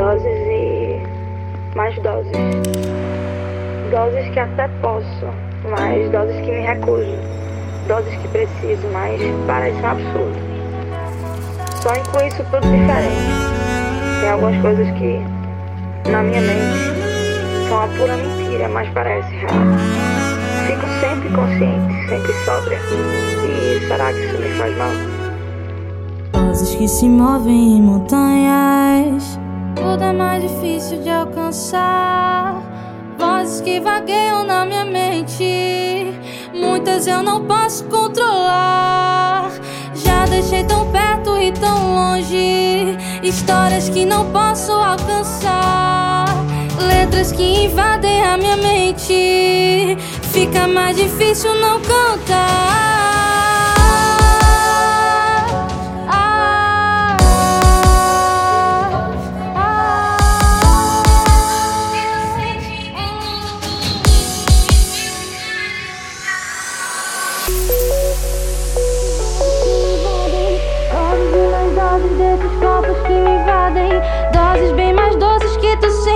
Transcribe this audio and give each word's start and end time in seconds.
doses 0.00 0.24
e 0.24 0.98
mais 1.76 1.94
doses. 1.96 2.32
Doses 3.90 4.30
que 4.32 4.40
até 4.40 4.66
posso, 4.80 5.26
mas 5.68 6.10
doses 6.10 6.36
que 6.40 6.52
me 6.52 6.62
recuso. 6.62 7.18
Doses 7.86 8.14
que 8.16 8.28
preciso, 8.28 8.88
mas 8.94 9.20
parece 9.46 9.76
um 9.76 9.86
absurdo. 9.86 10.38
Sonho 11.82 12.02
com 12.12 12.26
isso 12.26 12.42
tudo 12.44 12.62
diferente. 12.62 14.20
Tem 14.20 14.30
algumas 14.30 14.62
coisas 14.62 14.90
que, 14.92 15.20
na 16.10 16.22
minha 16.22 16.40
mente, 16.40 17.68
são 17.68 17.82
a 17.82 17.88
pura 17.88 18.16
mentira, 18.16 18.68
mas 18.70 18.88
parece 18.94 19.28
real. 19.34 19.50
Fico 20.66 20.86
sempre 21.00 21.28
consciente, 21.28 22.08
sempre 22.08 22.32
sóbria. 22.46 22.78
E 23.44 23.86
será 23.86 24.10
que 24.14 24.20
isso 24.20 24.38
me 24.38 24.48
faz 24.50 24.78
mal? 24.78 24.92
Vozes 26.32 26.74
que 26.74 26.88
se 26.88 27.06
movem 27.06 27.76
em 27.76 27.82
montanhas. 27.82 29.38
Tudo 29.80 30.04
é 30.04 30.12
mais 30.12 30.42
difícil 30.42 31.00
de 31.02 31.08
alcançar. 31.08 32.54
Vozes 33.18 33.62
que 33.62 33.80
vagueiam 33.80 34.44
na 34.44 34.66
minha 34.66 34.84
mente. 34.84 36.12
Muitas 36.52 37.06
eu 37.06 37.22
não 37.22 37.46
posso 37.46 37.84
controlar. 37.84 39.50
Já 39.94 40.26
deixei 40.26 40.64
tão 40.64 40.90
perto 40.92 41.34
e 41.38 41.50
tão 41.52 41.94
longe. 41.94 42.94
Histórias 43.22 43.88
que 43.88 44.04
não 44.04 44.30
posso 44.30 44.70
alcançar. 44.70 46.26
Letras 46.86 47.32
que 47.32 47.64
invadem 47.64 48.22
a 48.22 48.36
minha 48.36 48.58
mente. 48.58 49.96
Fica 50.30 50.68
mais 50.68 50.94
difícil 50.94 51.54
não 51.54 51.80
cantar. 51.80 53.09
the 75.80 75.90
same. 75.90 76.09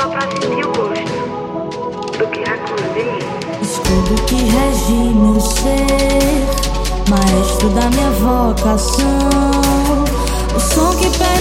Só 0.00 0.08
para 0.08 0.22
sentir 0.22 0.64
o 0.64 0.72
gosto 0.72 1.04
do 2.16 2.26
que 2.28 2.40
mim. 2.94 3.18
Escudo 3.60 4.14
que 4.26 4.36
rege 4.36 5.14
meu 5.14 5.38
ser, 5.38 6.46
maestro 7.10 7.68
da 7.70 7.90
minha 7.90 8.10
vocação. 8.12 9.04
O 10.56 10.60
som 10.60 10.96
que 10.96 11.10
permite 11.18 11.39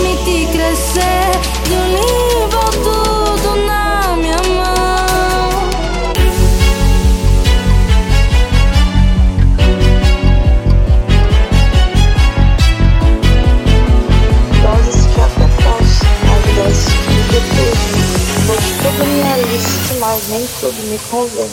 nem 20.29 20.47
tudo 20.59 20.81
me 20.84 21.00
convém. 21.09 21.50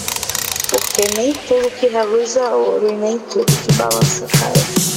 Porque 0.69 1.03
nem 1.17 1.33
tudo 1.33 1.71
que 1.71 1.87
reluz 1.87 2.37
é 2.37 2.49
ouro 2.51 2.89
e 2.89 2.93
nem 2.93 3.19
tudo 3.19 3.47
que 3.47 3.73
balança 3.75 4.27
cai. 4.27 4.96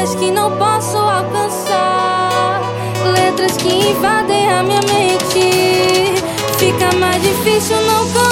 Histórias 0.00 0.14
que 0.14 0.30
não 0.30 0.50
posso 0.56 0.96
alcançar. 0.96 2.62
Letras 3.12 3.54
que 3.58 3.68
invadem 3.68 4.50
a 4.50 4.62
minha 4.62 4.80
mente. 4.80 6.14
Fica 6.58 6.90
mais 6.96 7.22
difícil 7.22 7.76
não 7.82 8.06
cantar. 8.06 8.29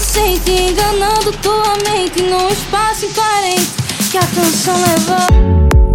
Frente, 0.00 0.50
enganando 0.50 1.32
tua 1.42 1.76
mente 1.90 2.22
num 2.22 2.48
espaço 2.48 3.06
incoerente 3.06 3.70
que 4.10 4.18
a 4.18 4.20
canção 4.20 4.74
levou. 4.76 5.87